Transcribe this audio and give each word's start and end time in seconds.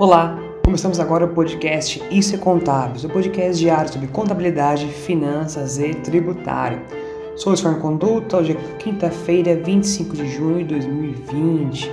Olá, 0.00 0.34
começamos 0.64 0.98
agora 0.98 1.26
o 1.26 1.34
podcast 1.34 2.02
Isso 2.10 2.34
é 2.34 2.38
Contábil, 2.38 3.06
o 3.06 3.12
podcast 3.12 3.60
diário 3.60 3.92
sobre 3.92 4.08
contabilidade, 4.08 4.86
finanças 4.86 5.78
e 5.78 5.92
tributário. 5.92 6.80
Sou 7.36 7.52
o 7.52 7.56
Sr. 7.56 7.78
Conduta, 7.78 8.38
hoje 8.38 8.52
é 8.52 8.76
quinta-feira, 8.78 9.54
25 9.56 10.16
de 10.16 10.26
junho 10.26 10.64
de 10.64 10.76
2020 10.76 11.90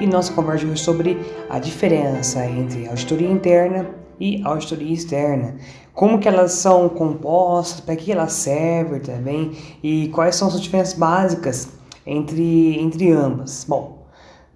e 0.00 0.06
nossa 0.06 0.32
conversa 0.32 0.64
hoje 0.64 0.72
é 0.72 0.76
sobre 0.76 1.18
a 1.50 1.58
diferença 1.58 2.46
entre 2.46 2.88
auditoria 2.88 3.30
interna 3.30 3.90
e 4.18 4.40
auditoria 4.42 4.94
externa. 4.94 5.56
Como 5.92 6.18
que 6.18 6.28
elas 6.28 6.52
são 6.52 6.88
compostas, 6.88 7.82
para 7.82 7.94
que 7.94 8.10
elas 8.10 8.32
servem 8.32 9.00
também 9.00 9.52
e 9.82 10.08
quais 10.14 10.34
são 10.34 10.48
as 10.48 10.58
diferenças 10.58 10.94
básicas 10.94 11.68
entre, 12.06 12.80
entre 12.80 13.12
ambas. 13.12 13.66
Bom, 13.68 13.99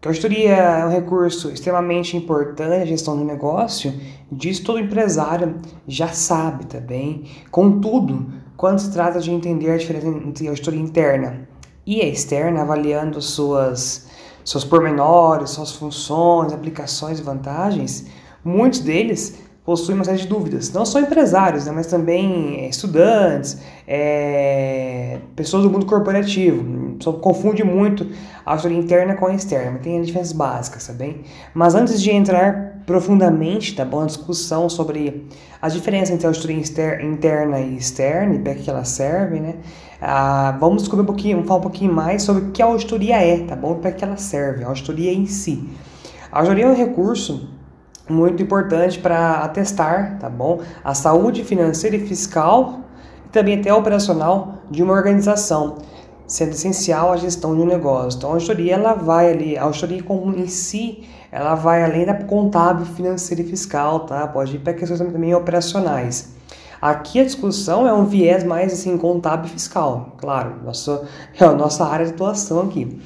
que 0.05 0.09
a 0.09 0.11
auditoria 0.11 0.55
é 0.55 0.85
um 0.85 0.91
recurso 0.91 1.51
extremamente 1.51 2.15
importante 2.15 2.79
na 2.79 2.85
gestão 2.85 3.17
do 3.17 3.25
negócio, 3.25 3.91
disso 4.31 4.63
todo 4.63 4.79
empresário 4.79 5.57
já 5.89 6.09
sabe 6.09 6.67
também. 6.67 7.25
Contudo, 7.51 8.27
quando 8.55 8.81
se 8.81 8.93
trata 8.93 9.19
de 9.19 9.31
entender 9.31 9.71
a 9.71 9.79
diferença 9.79 10.07
entre 10.07 10.47
a 10.47 10.51
auditoria 10.51 10.79
interna 10.83 11.49
e 11.87 12.03
a 12.03 12.07
externa, 12.07 12.61
avaliando 12.61 13.23
suas, 13.23 14.11
seus 14.45 14.63
pormenores, 14.63 15.49
suas 15.49 15.73
funções, 15.73 16.53
aplicações 16.53 17.19
e 17.19 17.23
vantagens, 17.23 18.07
muitos 18.45 18.81
deles 18.81 19.39
possuem 19.65 19.97
uma 19.97 20.05
série 20.05 20.19
de 20.19 20.27
dúvidas. 20.27 20.71
Não 20.73 20.85
só 20.85 21.01
empresários, 21.01 21.65
né, 21.65 21.73
mas 21.73 21.87
também 21.87 22.61
é, 22.61 22.69
estudantes, 22.69 23.59
é, 23.89 25.19
pessoas 25.35 25.63
do 25.63 25.71
mundo 25.71 25.87
corporativo. 25.87 26.97
Só 27.01 27.13
confunde 27.15 27.65
muito 27.65 28.07
a 28.45 28.51
auditoria 28.51 28.79
interna 28.79 29.15
com 29.15 29.27
a 29.27 29.35
externa, 29.35 29.73
mas 29.73 29.83
tem 29.83 29.99
as 29.99 30.07
diferenças 30.07 30.33
básicas, 30.33 30.87
tá 30.87 30.93
bem? 30.93 31.23
Mas 31.55 31.75
antes 31.75 32.01
de 32.01 32.11
entrar 32.11 32.83
profundamente, 32.85 33.75
tá 33.75 33.85
bom, 33.85 34.01
na 34.01 34.07
discussão 34.07 34.69
sobre 34.69 35.27
as 35.63 35.73
diferenças 35.73 36.15
entre 36.15 36.27
a 36.27 36.31
auditoria 36.31 36.59
interna 37.03 37.59
e 37.59 37.77
externa 37.77 38.35
e 38.35 38.39
para 38.41 38.55
que 38.55 38.69
elas 38.69 38.89
servem, 38.89 39.41
né? 39.41 39.55
Ah, 40.01 40.55
vamos 40.61 40.83
descobrir 40.83 41.03
um 41.03 41.07
pouquinho, 41.07 41.37
vamos 41.37 41.49
falar 41.49 41.61
um 41.61 41.63
pouquinho 41.63 41.93
mais 41.93 42.23
sobre 42.23 42.45
o 42.45 42.51
que 42.51 42.61
a 42.61 42.67
auditoria 42.67 43.17
é, 43.17 43.39
tá 43.39 43.57
bom? 43.57 43.77
Para 43.77 43.93
que 43.93 44.05
ela 44.05 44.19
serve, 44.19 44.63
a 44.63 44.67
auditoria 44.67 45.11
em 45.11 45.25
si. 45.25 45.67
A 46.31 46.41
auditoria 46.41 46.67
é 46.67 46.69
um 46.69 46.77
recurso 46.77 47.54
muito 48.09 48.43
importante 48.43 48.99
para 48.99 49.39
atestar, 49.39 50.19
tá 50.19 50.29
bom? 50.29 50.61
A 50.83 50.95
saúde 50.95 51.45
financeira 51.45 51.97
e 51.97 52.07
fiscal 52.07 52.81
e 53.27 53.29
também 53.31 53.59
até 53.59 53.73
operacional 53.73 54.59
de 54.71 54.83
uma 54.83 54.93
organização, 54.93 55.79
sendo 56.27 56.53
essencial 56.53 57.13
a 57.13 57.17
gestão 57.17 57.55
de 57.55 57.63
um 57.63 57.67
negócio. 57.67 58.19
Então 58.19 58.31
a 58.31 58.35
auditoria 58.35 58.75
ela 58.75 58.95
vai 58.95 59.31
ali, 59.31 59.57
a 59.57 59.63
auditoria 59.65 60.03
em 60.37 60.47
si, 60.47 61.05
ela 61.33 61.55
vai 61.55 61.83
além 61.83 62.07
da 62.07 62.15
contábil, 62.15 62.87
financeira 62.87 63.43
e 63.43 63.47
fiscal, 63.47 64.01
tá? 64.01 64.27
Pode 64.27 64.57
ir 64.57 64.59
para 64.59 64.75
questões 64.75 65.01
também 65.01 65.35
operacionais. 65.35 66.35
Aqui 66.81 67.19
a 67.19 67.25
discussão 67.25 67.89
é 67.89 67.95
um 67.95 68.05
viés 68.05 68.45
mais 68.45 68.73
assim 68.73 68.99
contábil 68.99 69.47
e 69.47 69.49
fiscal, 69.49 70.13
claro, 70.19 70.57
nossa, 70.63 71.09
é 71.41 71.45
a 71.45 71.53
nossa 71.53 71.85
área 71.87 72.05
de 72.05 72.13
atuação 72.13 72.61
aqui. 72.61 73.01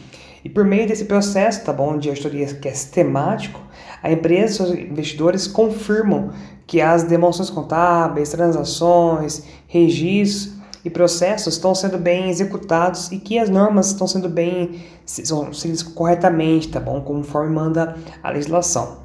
E 0.48 0.50
por 0.50 0.64
meio 0.64 0.88
desse 0.88 1.04
processo, 1.04 1.62
tá 1.62 1.74
bom, 1.74 1.98
de 1.98 2.08
auditoria 2.08 2.46
que 2.46 2.68
é 2.68 2.72
sistemático, 2.72 3.60
a 4.02 4.10
empresa 4.10 4.46
e 4.46 4.56
seus 4.56 4.70
investidores 4.70 5.46
confirmam 5.46 6.30
que 6.66 6.80
as 6.80 7.02
demonstrações 7.02 7.54
contábeis, 7.54 8.30
transações, 8.30 9.42
registros 9.66 10.56
e 10.82 10.88
processos 10.88 11.52
estão 11.52 11.74
sendo 11.74 11.98
bem 11.98 12.30
executados 12.30 13.12
e 13.12 13.18
que 13.18 13.38
as 13.38 13.50
normas 13.50 13.88
estão 13.88 14.06
sendo 14.06 14.26
bem 14.26 14.80
são 15.04 15.52
seguidas 15.52 15.82
corretamente, 15.82 16.68
tá 16.68 16.80
bom, 16.80 17.02
conforme 17.02 17.54
manda 17.54 17.94
a 18.22 18.30
legislação. 18.30 19.00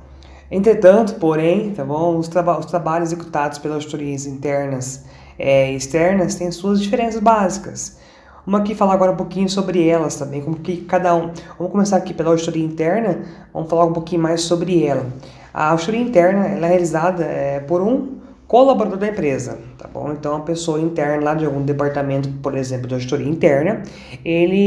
Entretanto, 0.49 1.15
porém, 1.15 1.73
tá 1.73 1.83
bom, 1.83 2.15
os, 2.17 2.29
traba 2.29 2.57
os 2.57 2.67
trabalhos 2.67 3.11
executados 3.11 3.57
pelas 3.57 3.79
auditorias 3.79 4.25
internas 4.25 5.03
é, 5.37 5.73
externas 5.73 6.35
têm 6.35 6.49
suas 6.51 6.79
diferenças 6.79 7.19
básicas. 7.19 7.97
Vamos 8.45 8.59
aqui 8.59 8.75
falar 8.75 8.95
agora 8.95 9.13
um 9.13 9.15
pouquinho 9.15 9.47
sobre 9.47 9.87
elas 9.87 10.17
também, 10.17 10.41
como 10.41 10.57
que 10.57 10.81
cada 10.81 11.15
um. 11.15 11.31
Vamos 11.57 11.71
começar 11.71 11.95
aqui 11.95 12.13
pela 12.13 12.29
auditoria 12.29 12.63
interna, 12.63 13.21
vamos 13.53 13.69
falar 13.69 13.85
um 13.85 13.93
pouquinho 13.93 14.21
mais 14.21 14.41
sobre 14.41 14.83
ela. 14.83 15.05
A 15.53 15.69
auditoria 15.69 16.01
interna 16.01 16.45
ela 16.47 16.65
é 16.65 16.69
realizada 16.69 17.23
é, 17.23 17.61
por 17.61 17.81
um 17.81 18.17
colaborador 18.45 18.99
da 18.99 19.07
empresa, 19.07 19.57
tá 19.77 19.87
bom? 19.87 20.11
Então, 20.11 20.35
a 20.35 20.39
pessoa 20.41 20.77
interna 20.77 21.23
lá 21.23 21.33
de 21.35 21.45
algum 21.45 21.61
departamento, 21.61 22.27
por 22.41 22.57
exemplo, 22.57 22.85
de 22.85 22.95
auditoria 22.95 23.29
interna, 23.29 23.81
ele, 24.25 24.59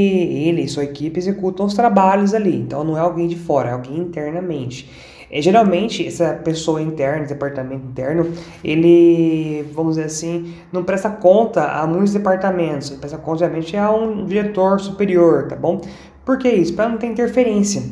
ele 0.49 0.63
e 0.63 0.69
sua 0.69 0.85
equipe 0.85 1.19
executam 1.19 1.67
os 1.67 1.75
trabalhos 1.75 2.33
ali. 2.33 2.57
Então, 2.57 2.83
não 2.83 2.97
é 2.97 3.01
alguém 3.01 3.29
de 3.29 3.37
fora, 3.37 3.69
é 3.69 3.73
alguém 3.73 3.99
internamente. 3.99 4.91
É, 5.31 5.43
geralmente, 5.43 6.07
essa 6.07 6.35
pessoa 6.35 6.81
interna, 6.81 7.27
departamento 7.27 7.87
interno, 7.87 8.33
ele, 8.63 9.65
vamos 9.73 9.97
dizer 9.97 10.07
assim, 10.07 10.55
não 10.73 10.85
presta 10.85 11.11
conta 11.11 11.65
a 11.65 11.87
muitos 11.87 12.13
departamentos. 12.13 12.91
Ele 12.91 13.01
presta 13.01 13.19
conta, 13.19 13.45
obviamente, 13.45 13.77
a 13.77 13.91
um 13.91 14.25
diretor 14.25 14.81
superior, 14.81 15.49
tá 15.49 15.57
bom? 15.57 15.81
Por 16.25 16.39
que 16.39 16.49
isso? 16.49 16.75
Para 16.75 16.89
não 16.89 16.99
ter 16.99 17.07
interferência 17.07 17.83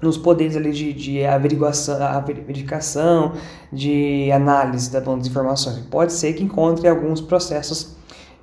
nos 0.00 0.18
poderes 0.18 0.56
ali 0.56 0.70
de, 0.70 0.92
de 0.92 1.24
averiguação, 1.24 1.96
verificação, 2.46 3.32
de 3.72 4.30
análise 4.30 4.92
das 4.92 5.26
informações. 5.26 5.78
Pode 5.90 6.12
ser 6.12 6.34
que 6.34 6.44
encontre 6.44 6.86
alguns 6.86 7.20
processos 7.20 7.93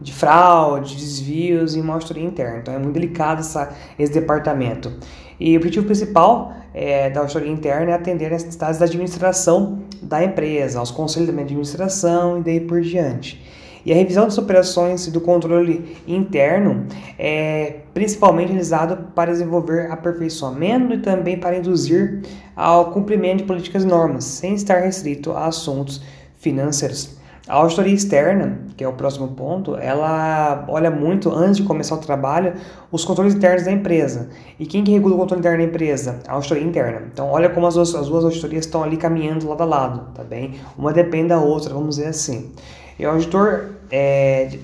de 0.01 0.11
fraude, 0.11 0.95
desvios 0.95 1.75
e 1.75 1.79
uma 1.79 1.93
auditoria 1.93 2.23
interna. 2.23 2.59
Então 2.59 2.73
é 2.73 2.79
muito 2.79 2.93
delicado 2.93 3.39
essa, 3.41 3.71
esse 3.97 4.11
departamento. 4.11 4.91
E 5.39 5.55
o 5.55 5.57
objetivo 5.57 5.85
principal 5.85 6.53
é, 6.73 7.09
da 7.09 7.21
auditoria 7.21 7.51
interna 7.51 7.91
é 7.91 7.93
atender 7.93 8.33
as 8.33 8.43
necessidades 8.43 8.79
da 8.79 8.85
administração 8.85 9.79
da 10.01 10.23
empresa, 10.23 10.79
aos 10.79 10.91
conselhos 10.91 11.33
de 11.33 11.39
administração 11.39 12.39
e 12.39 12.41
daí 12.41 12.59
por 12.59 12.81
diante. 12.81 13.41
E 13.83 13.91
a 13.91 13.95
revisão 13.95 14.25
das 14.25 14.37
operações 14.37 15.07
e 15.07 15.11
do 15.11 15.19
controle 15.19 15.97
interno 16.07 16.85
é 17.17 17.77
principalmente 17.93 18.49
realizado 18.49 19.11
para 19.15 19.31
desenvolver 19.31 19.91
aperfeiçoamento 19.91 20.93
e 20.93 20.99
também 20.99 21.39
para 21.39 21.57
induzir 21.57 22.21
ao 22.55 22.91
cumprimento 22.91 23.39
de 23.39 23.43
políticas 23.45 23.83
e 23.83 23.87
normas, 23.87 24.23
sem 24.23 24.53
estar 24.53 24.79
restrito 24.81 25.31
a 25.31 25.47
assuntos 25.47 26.01
financeiros. 26.37 27.20
A 27.47 27.55
auditoria 27.55 27.93
externa, 27.93 28.59
que 28.77 28.83
é 28.83 28.87
o 28.87 28.93
próximo 28.93 29.29
ponto, 29.29 29.75
ela 29.75 30.63
olha 30.67 30.91
muito, 30.91 31.31
antes 31.31 31.57
de 31.57 31.63
começar 31.63 31.95
o 31.95 31.97
trabalho, 31.97 32.53
os 32.91 33.03
controles 33.03 33.33
internos 33.33 33.63
da 33.63 33.71
empresa. 33.71 34.29
E 34.59 34.65
quem 34.65 34.83
que 34.83 34.91
regula 34.91 35.15
o 35.15 35.17
controle 35.17 35.39
interno 35.39 35.57
da 35.57 35.63
empresa? 35.63 36.19
A 36.27 36.33
auditoria 36.33 36.63
interna. 36.63 37.01
Então, 37.11 37.31
olha 37.31 37.49
como 37.49 37.65
as 37.65 37.73
duas, 37.73 37.95
as 37.95 38.07
duas 38.07 38.23
auditorias 38.23 38.65
estão 38.65 38.83
ali 38.83 38.95
caminhando 38.95 39.47
lado 39.49 39.63
a 39.63 39.65
lado, 39.65 40.13
tá 40.13 40.23
bem? 40.23 40.55
Uma 40.77 40.93
depende 40.93 41.29
da 41.29 41.39
outra, 41.39 41.73
vamos 41.73 41.95
dizer 41.95 42.09
assim. 42.09 42.51
E 42.99 43.05
o 43.05 43.09
auditor 43.09 43.71
é, 43.89 44.57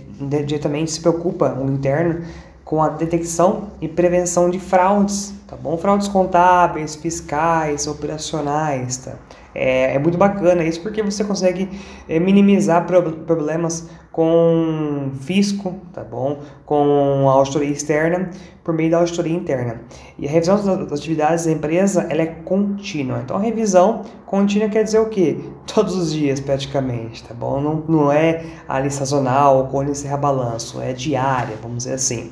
diretamente 0.46 0.92
se 0.92 1.02
preocupa, 1.02 1.58
o 1.60 1.70
interno, 1.72 2.24
com 2.64 2.84
a 2.84 2.90
detecção 2.90 3.70
e 3.82 3.88
prevenção 3.88 4.50
de 4.50 4.60
fraudes, 4.60 5.34
tá 5.48 5.56
bom? 5.56 5.78
Fraudes 5.78 6.08
contábeis, 6.10 6.96
fiscais, 6.96 7.88
operacionais, 7.88 8.98
tá? 8.98 9.14
É, 9.58 9.96
é 9.96 10.00
muito 10.00 10.20
bacana 10.20 10.64
isso 10.64 10.80
porque 10.82 11.02
você 11.02 11.24
consegue 11.24 11.68
é, 12.08 12.20
minimizar 12.20 12.86
pro, 12.86 13.02
problemas 13.02 13.90
com 14.12 15.12
fisco, 15.22 15.76
tá 15.92 16.04
bom? 16.04 16.40
Com 16.64 17.28
a 17.28 17.34
auditoria 17.34 17.70
externa 17.70 18.30
por 18.64 18.74
meio 18.74 18.92
da 18.92 18.98
auditoria 18.98 19.36
interna. 19.36 19.82
E 20.18 20.28
a 20.28 20.32
revisão 20.32 20.58
das 20.58 21.00
atividades 21.00 21.46
da 21.46 21.52
empresa 21.52 22.06
ela 22.10 22.22
é 22.22 22.26
contínua. 22.26 23.20
Então 23.24 23.36
a 23.36 23.40
revisão 23.40 24.04
contínua 24.28 24.70
quer 24.70 24.84
dizer 24.84 25.00
o 25.00 25.10
quê? 25.10 25.40
Todos 25.74 25.96
os 25.96 26.14
dias 26.14 26.40
praticamente, 26.40 27.24
tá 27.24 27.34
bom? 27.34 27.60
Não, 27.60 27.84
não 27.88 28.12
é 28.12 28.46
ali 28.70 28.92
sazonal, 28.92 29.70
quando 29.72 29.90
encerra 29.90 30.18
balanço, 30.18 30.80
é 30.80 30.94
diária, 30.94 31.58
vamos 31.62 31.80
dizer 31.80 31.94
assim. 31.94 32.32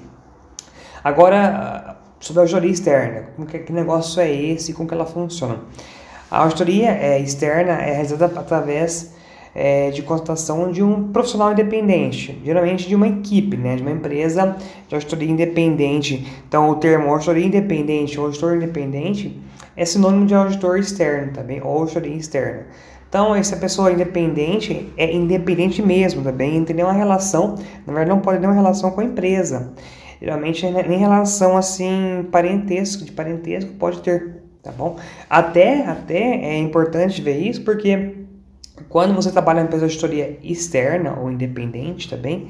Agora, 1.04 1.98
sobre 2.20 2.40
a 2.40 2.44
auditoria 2.44 2.72
externa, 2.72 3.30
como 3.36 3.48
que, 3.48 3.60
que 3.60 3.74
negócio 3.74 4.22
é 4.22 4.32
esse 4.32 4.72
e 4.72 4.74
como 4.74 4.88
que 4.88 4.94
ela 4.94 5.06
funciona? 5.06 5.60
A 6.36 6.40
auditoria 6.40 6.90
é, 6.92 7.18
externa 7.18 7.72
é 7.72 7.94
realizada 7.94 8.26
através 8.26 9.16
é, 9.56 9.90
de 9.90 10.02
contratação 10.02 10.70
de 10.70 10.84
um 10.84 11.14
profissional 11.14 11.54
independente, 11.54 12.38
geralmente 12.44 12.90
de 12.90 12.94
uma 12.94 13.08
equipe, 13.08 13.56
né, 13.56 13.78
de 13.78 13.82
uma 13.82 13.92
empresa 13.92 14.58
de 14.86 14.94
auditoria 14.94 15.32
independente. 15.32 16.28
Então, 16.46 16.70
o 16.70 16.76
termo 16.76 17.10
auditoria 17.10 17.46
independente 17.46 18.20
ou 18.20 18.26
auditor 18.26 18.58
independente 18.58 19.42
é 19.78 19.86
sinônimo 19.86 20.26
de 20.26 20.36
auditor 20.36 20.78
externo 20.78 21.32
também, 21.32 21.62
ou 21.64 21.70
auditoria 21.70 22.18
externa. 22.18 22.66
Então, 23.08 23.34
essa 23.34 23.56
pessoa 23.56 23.94
independente 23.94 24.92
é 24.98 25.16
independente 25.16 25.82
mesmo 25.82 26.22
também, 26.22 26.58
não 26.58 26.66
tem 26.66 26.76
nenhuma 26.76 26.92
relação, 26.92 27.56
na 27.88 27.94
verdade, 27.94 28.10
não 28.10 28.20
pode 28.20 28.40
ter 28.40 28.42
nenhuma 28.42 28.62
relação 28.62 28.92
com 28.92 29.00
a 29.00 29.06
empresa. 29.06 29.72
Geralmente, 30.20 30.70
nem 30.70 31.00
relação 31.00 31.56
assim, 31.56 32.28
parentesco, 32.30 33.06
de 33.06 33.14
parentesco 33.14 33.72
pode 33.76 34.02
ter 34.02 34.44
tá 34.66 34.72
bom? 34.72 34.98
Até, 35.30 35.86
até 35.86 36.18
é 36.18 36.58
importante 36.58 37.22
ver 37.22 37.38
isso 37.38 37.64
porque 37.64 38.16
quando 38.90 39.14
você 39.14 39.32
trabalha 39.32 39.62
em 39.62 39.66
empresa 39.66 39.88
de 39.88 39.94
auditoria 39.94 40.40
externa 40.44 41.18
ou 41.20 41.32
independente 41.32 42.10
também, 42.10 42.48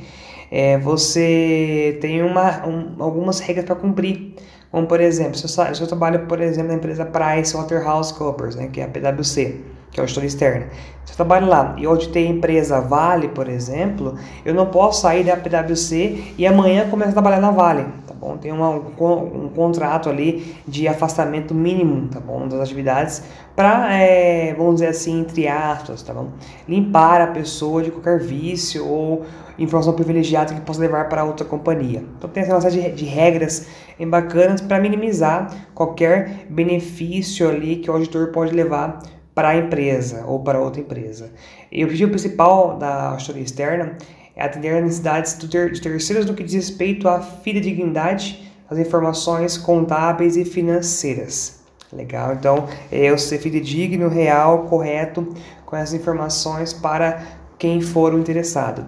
é, 0.50 0.78
você 0.78 1.98
tem 2.00 2.24
uma, 2.24 2.66
um, 2.66 2.96
algumas 3.00 3.40
regras 3.40 3.66
para 3.66 3.76
cumprir 3.76 4.36
Como, 4.72 4.88
por 4.88 5.02
exemplo, 5.02 5.36
se 5.36 5.46
eu, 5.46 5.76
se 5.76 5.82
eu 5.82 5.88
trabalho, 5.88 6.26
por 6.28 6.40
exemplo, 6.42 6.70
na 6.70 6.76
empresa 6.76 7.06
PricewaterhouseCoopers, 7.06 8.56
né, 8.56 8.70
que 8.72 8.80
é 8.80 8.86
a 8.86 8.88
PwC, 8.88 9.62
que 9.92 10.00
é 10.00 10.02
a 10.02 10.04
auditoria 10.04 10.28
externa. 10.28 10.68
Se 11.04 11.14
eu 11.14 11.16
trabalho 11.16 11.48
lá 11.48 11.76
e 11.78 11.86
auditei 11.86 12.28
a 12.28 12.30
empresa 12.30 12.80
Vale, 12.82 13.28
por 13.30 13.50
exemplo, 13.50 14.18
eu 14.44 14.54
não 14.54 14.68
posso 14.68 15.02
sair 15.02 15.24
da 15.24 15.36
PwC 15.36 16.34
e 16.38 16.48
amanhã 16.48 16.90
começar 16.90 17.12
a 17.12 17.14
trabalhar 17.14 17.40
na 17.40 17.52
Vale, 17.52 17.86
tá? 18.05 18.05
Tem 18.38 18.52
uma, 18.52 18.70
um, 18.70 19.50
contrato 19.56 20.10
ali 20.10 20.56
de 20.68 20.88
afastamento 20.88 21.54
mínimo, 21.54 22.08
tá 22.10 22.20
bom, 22.20 22.48
das 22.48 22.60
atividades 22.60 23.24
para, 23.56 23.94
é, 23.94 24.54
vamos 24.54 24.76
dizer 24.76 24.88
assim, 24.88 25.22
entre 25.22 25.48
aspas, 25.48 26.04
tá 26.04 26.14
bom? 26.14 26.30
Limpar 26.68 27.22
a 27.22 27.28
pessoa 27.28 27.82
de 27.82 27.92
qualquer 27.92 28.20
vício 28.20 28.86
ou 28.86 29.24
informação 29.58 29.94
privilegiada 29.94 30.54
que 30.54 30.62
possa 30.62 30.82
levar 30.82 31.08
para 31.08 31.24
outra 31.24 31.46
companhia. 31.46 32.04
Então 32.18 32.30
tem 32.30 32.44
essa 32.44 32.60
série 32.62 32.82
de, 32.82 32.92
de 32.92 33.06
regras 33.06 33.68
bacanas 34.08 34.60
para 34.62 34.80
minimizar 34.80 35.70
qualquer 35.74 36.46
benefício 36.50 37.48
ali 37.48 37.78
que 37.78 37.90
o 37.90 37.94
auditor 37.94 38.32
pode 38.32 38.54
levar 38.54 39.00
para 39.34 39.50
a 39.50 39.58
empresa 39.58 40.24
ou 40.26 40.40
para 40.40 40.60
outra 40.60 40.82
empresa. 40.82 41.32
E 41.72 41.84
o 41.84 41.86
objetivo 41.86 42.12
principal 42.12 42.78
da 42.78 43.10
auditoria 43.10 43.44
externa 43.44 43.98
é 44.36 44.44
atender 44.44 44.76
às 44.76 44.84
necessidades 44.84 45.38
de 45.38 45.82
terceiros 45.82 46.26
no 46.26 46.34
que 46.34 46.44
diz 46.44 46.54
respeito 46.54 47.08
à 47.08 47.22
fidedignidade 47.22 48.52
das 48.70 48.80
informações 48.80 49.58
contábeis 49.58 50.36
e 50.36 50.44
financeiras. 50.44 51.64
Legal? 51.94 52.34
Então, 52.34 52.68
é 52.92 53.10
eu 53.10 53.18
ser 53.18 53.40
fidedigno, 53.40 54.10
real, 54.10 54.64
correto 54.64 55.34
com 55.66 55.76
essas 55.76 55.94
informações 55.94 56.74
para 56.74 57.24
quem 57.58 57.80
for 57.80 58.14
o 58.14 58.20
interessado. 58.20 58.86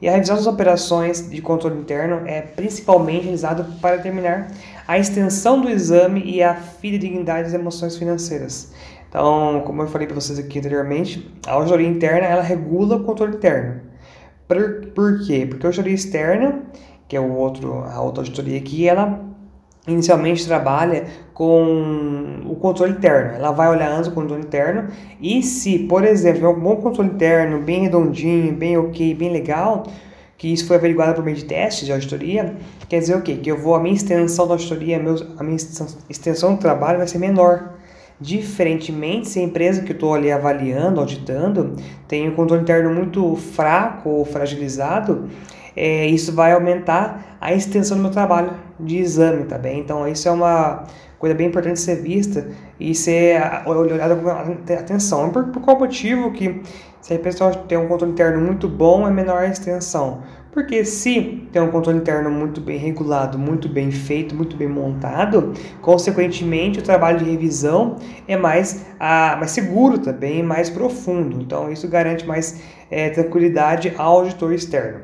E 0.00 0.08
a 0.08 0.12
revisão 0.12 0.34
das 0.34 0.48
operações 0.48 1.30
de 1.30 1.40
controle 1.40 1.78
interno 1.78 2.26
é 2.26 2.42
principalmente 2.42 3.22
realizada 3.22 3.64
para 3.80 3.96
determinar 3.96 4.50
a 4.86 4.98
extensão 4.98 5.60
do 5.60 5.70
exame 5.70 6.22
e 6.24 6.42
a 6.42 6.56
fidedignidade 6.56 7.44
das 7.44 7.54
emoções 7.54 7.96
financeiras. 7.96 8.72
Então, 9.08 9.62
como 9.64 9.82
eu 9.82 9.86
falei 9.86 10.08
para 10.08 10.16
vocês 10.16 10.38
aqui 10.38 10.58
anteriormente, 10.58 11.30
a 11.46 11.52
auditoria 11.52 11.86
interna 11.86 12.26
ela 12.26 12.42
regula 12.42 12.96
o 12.96 13.04
controle 13.04 13.36
interno. 13.36 13.91
Por, 14.52 14.86
por 14.94 15.26
quê? 15.26 15.46
Porque 15.48 15.66
a 15.66 15.68
auditoria 15.68 15.94
externa, 15.94 16.62
que 17.08 17.16
é 17.16 17.20
o 17.20 17.32
outro, 17.32 17.84
a 17.84 18.00
outra 18.00 18.22
auditoria 18.22 18.58
aqui, 18.58 18.86
ela 18.86 19.20
inicialmente 19.86 20.46
trabalha 20.46 21.06
com 21.34 22.40
o 22.46 22.54
controle 22.56 22.92
interno. 22.92 23.34
Ela 23.36 23.50
vai 23.50 23.68
olhar 23.68 23.90
antes 23.90 24.08
o 24.08 24.12
controle 24.12 24.42
interno 24.42 24.88
e 25.20 25.42
se, 25.42 25.80
por 25.80 26.04
exemplo, 26.04 26.46
é 26.46 26.48
um 26.48 26.60
bom 26.60 26.76
controle 26.76 27.10
interno, 27.10 27.60
bem 27.60 27.82
redondinho, 27.82 28.54
bem 28.54 28.76
ok, 28.76 29.14
bem 29.14 29.32
legal, 29.32 29.84
que 30.36 30.52
isso 30.52 30.66
foi 30.66 30.76
averiguado 30.76 31.14
por 31.14 31.24
meio 31.24 31.36
de 31.36 31.44
testes 31.44 31.86
de 31.86 31.92
auditoria, 31.92 32.54
quer 32.88 32.98
dizer 32.98 33.16
o 33.16 33.22
quê? 33.22 33.36
Que 33.36 33.50
eu 33.50 33.56
vou, 33.56 33.74
a 33.74 33.80
minha 33.80 33.94
extensão 33.94 34.46
da 34.46 34.54
auditoria, 34.54 35.00
a 35.38 35.42
minha 35.42 35.56
extensão 36.08 36.54
do 36.54 36.60
trabalho 36.60 36.98
vai 36.98 37.08
ser 37.08 37.18
menor. 37.18 37.72
Diferentemente, 38.20 39.28
se 39.28 39.40
a 39.40 39.42
empresa 39.42 39.82
que 39.82 39.92
eu 39.92 39.94
estou 39.94 40.14
ali 40.14 40.30
avaliando, 40.30 41.00
auditando, 41.00 41.76
tem 42.06 42.28
um 42.28 42.34
controle 42.34 42.62
interno 42.62 42.94
muito 42.94 43.34
fraco 43.36 44.08
ou 44.08 44.24
fragilizado, 44.24 45.28
é, 45.76 46.06
isso 46.06 46.32
vai 46.32 46.52
aumentar 46.52 47.36
a 47.40 47.52
extensão 47.52 47.96
do 47.96 48.02
meu 48.02 48.12
trabalho 48.12 48.52
de 48.78 48.98
exame, 48.98 49.44
tá 49.44 49.58
bem? 49.58 49.80
Então, 49.80 50.06
isso 50.06 50.28
é 50.28 50.30
uma 50.30 50.84
coisa 51.18 51.34
bem 51.34 51.46
importante 51.46 51.80
ser 51.80 52.02
vista 52.02 52.48
e 52.78 52.94
ser 52.94 53.40
olhada 53.64 54.16
com 54.16 54.28
atenção. 54.74 55.30
Por, 55.30 55.44
por 55.46 55.62
qual 55.62 55.78
motivo 55.78 56.32
que 56.32 56.60
se 57.00 57.14
a 57.14 57.18
pessoa 57.18 57.52
tem 57.52 57.78
um 57.78 57.88
controle 57.88 58.12
interno 58.12 58.40
muito 58.44 58.68
bom, 58.68 59.06
é 59.06 59.10
menor 59.10 59.38
a 59.38 59.46
extensão? 59.46 60.22
Porque 60.52 60.84
se 60.84 61.48
tem 61.50 61.62
um 61.62 61.70
controle 61.70 61.98
interno 61.98 62.30
muito 62.30 62.60
bem 62.60 62.76
regulado, 62.76 63.38
muito 63.38 63.70
bem 63.70 63.90
feito, 63.90 64.34
muito 64.34 64.54
bem 64.54 64.68
montado, 64.68 65.54
consequentemente 65.80 66.78
o 66.78 66.82
trabalho 66.82 67.18
de 67.18 67.24
revisão 67.24 67.96
é 68.28 68.36
mais, 68.36 68.84
ah, 69.00 69.34
mais 69.38 69.50
seguro 69.52 69.96
também, 69.96 70.42
mais 70.42 70.68
profundo. 70.68 71.40
Então 71.40 71.72
isso 71.72 71.88
garante 71.88 72.26
mais 72.26 72.62
é, 72.90 73.08
tranquilidade 73.08 73.94
ao 73.96 74.18
auditor 74.18 74.52
externo. 74.52 75.00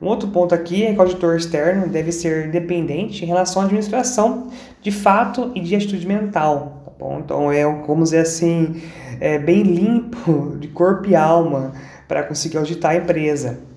Um 0.00 0.08
outro 0.08 0.28
ponto 0.30 0.52
aqui 0.52 0.84
é 0.84 0.92
que 0.92 0.98
o 0.98 1.02
auditor 1.02 1.36
externo 1.36 1.86
deve 1.86 2.10
ser 2.10 2.48
independente 2.48 3.22
em 3.24 3.28
relação 3.28 3.62
à 3.62 3.66
administração 3.66 4.48
de 4.80 4.90
fato 4.90 5.52
e 5.54 5.60
de 5.60 5.76
atitude 5.76 6.04
mental. 6.08 6.82
Tá 6.84 6.90
bom? 6.98 7.20
Então 7.24 7.52
é, 7.52 7.62
vamos 7.86 8.10
dizer 8.10 8.22
assim, 8.22 8.82
é, 9.20 9.38
bem 9.38 9.62
limpo 9.62 10.56
de 10.58 10.66
corpo 10.66 11.08
e 11.08 11.14
alma 11.14 11.72
para 12.08 12.24
conseguir 12.24 12.58
auditar 12.58 12.90
a 12.90 12.96
empresa. 12.96 13.70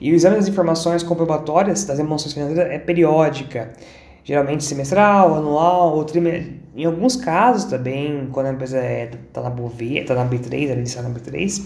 E 0.00 0.12
o 0.12 0.14
exame 0.14 0.36
das 0.36 0.48
informações 0.48 1.02
comprobatórias 1.02 1.84
das 1.84 1.98
emoções 1.98 2.32
financeiras 2.32 2.70
é 2.72 2.78
periódica, 2.78 3.72
geralmente 4.22 4.64
semestral, 4.64 5.34
anual 5.34 5.96
ou 5.96 6.04
trimestral. 6.04 6.54
Em 6.76 6.84
alguns 6.84 7.14
casos 7.14 7.64
também, 7.64 8.28
quando 8.32 8.46
a 8.46 8.52
empresa 8.52 8.78
está 8.78 8.88
é, 8.88 9.10
tá 9.32 9.42
na 9.42 9.50
BOV, 9.50 9.98
está 9.98 10.14
na 10.14 10.26
B3, 10.26 10.70
ela 10.70 10.80
está 10.80 11.02
na 11.02 11.10
B3, 11.10 11.62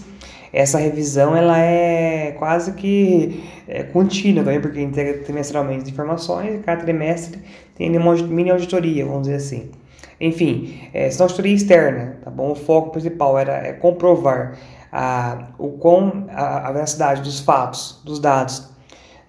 essa 0.51 0.77
revisão 0.77 1.35
ela 1.35 1.59
é 1.59 2.31
quase 2.37 2.73
que 2.73 3.43
é, 3.67 3.83
contínua 3.83 4.43
também, 4.43 4.61
porque 4.61 4.81
entrega 4.81 5.19
trimestralmente 5.23 5.83
as 5.83 5.89
informações 5.89 6.55
e 6.55 6.57
cada 6.59 6.81
trimestre 6.83 7.39
tem 7.75 7.95
uma 7.97 8.13
mini 8.15 8.49
auditoria, 8.49 9.05
vamos 9.05 9.23
dizer 9.23 9.35
assim. 9.35 9.71
Enfim, 10.19 10.79
é, 10.93 11.05
essa 11.07 11.23
auditoria 11.23 11.55
externa, 11.55 12.17
tá 12.23 12.29
bom? 12.29 12.51
O 12.51 12.55
foco 12.55 12.91
principal 12.91 13.37
era 13.37 13.53
é 13.67 13.73
comprovar 13.73 14.57
a, 14.91 15.49
o 15.57 15.69
com 15.69 16.25
a, 16.29 16.67
a 16.67 16.71
veracidade 16.71 17.21
dos 17.21 17.39
fatos, 17.39 18.01
dos 18.03 18.19
dados. 18.19 18.69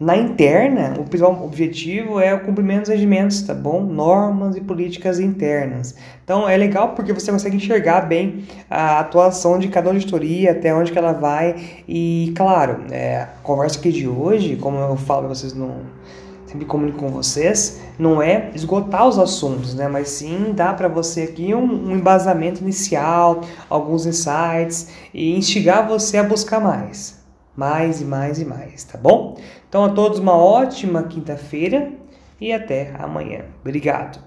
Na 0.01 0.17
interna, 0.17 0.95
o 0.99 1.05
principal 1.05 1.45
objetivo 1.45 2.19
é 2.19 2.33
o 2.33 2.41
cumprimento 2.41 2.81
dos 2.81 2.89
regimentos, 2.89 3.43
tá 3.43 3.53
bom? 3.53 3.83
Normas 3.83 4.57
e 4.57 4.61
políticas 4.63 5.21
internas. 5.21 5.95
Então 6.25 6.49
é 6.49 6.57
legal 6.57 6.95
porque 6.95 7.13
você 7.13 7.31
consegue 7.31 7.57
enxergar 7.57 8.01
bem 8.09 8.47
a 8.71 9.01
atuação 9.01 9.59
de 9.59 9.69
cada 9.69 9.91
auditoria, 9.91 10.53
até 10.53 10.75
onde 10.75 10.91
que 10.91 10.97
ela 10.97 11.13
vai. 11.13 11.55
E 11.87 12.33
claro, 12.35 12.85
é, 12.91 13.17
a 13.19 13.27
conversa 13.43 13.79
aqui 13.79 13.93
de 13.93 14.09
hoje, 14.09 14.57
como 14.57 14.79
eu 14.79 14.97
falo 14.97 15.27
para 15.27 15.35
vocês 15.35 15.53
no, 15.53 15.83
sempre 16.51 16.67
comunico 16.67 16.99
com 16.99 17.09
vocês, 17.09 17.81
não 17.97 18.21
é 18.21 18.51
esgotar 18.55 19.07
os 19.07 19.19
assuntos, 19.19 19.73
né? 19.75 19.87
Mas 19.87 20.09
sim 20.09 20.53
dar 20.53 20.77
para 20.77 20.89
você 20.89 21.23
aqui 21.23 21.55
um, 21.55 21.91
um, 21.91 21.93
embasamento 21.93 22.61
inicial, 22.61 23.43
alguns 23.69 24.05
insights 24.05 24.89
e 25.15 25.37
instigar 25.37 25.87
você 25.87 26.19
a 26.19 26.25
buscar 26.25 26.61
mais, 26.61 27.23
mais 27.55 28.01
e 28.01 28.05
mais 28.05 28.41
e 28.41 28.45
mais, 28.45 28.83
tá 28.83 28.99
bom? 28.99 29.39
Então 29.69 29.85
a 29.85 29.91
todos 29.91 30.19
uma 30.19 30.37
ótima 30.37 31.05
quinta-feira 31.05 31.93
e 32.41 32.53
até 32.53 32.95
amanhã. 32.99 33.45
Obrigado. 33.61 34.21